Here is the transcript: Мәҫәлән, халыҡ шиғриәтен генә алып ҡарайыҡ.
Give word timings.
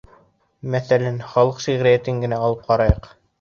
Мәҫәлән, 0.75 1.19
халыҡ 1.33 1.61
шиғриәтен 1.67 2.23
генә 2.25 2.41
алып 2.49 2.65
ҡарайыҡ. 2.73 3.13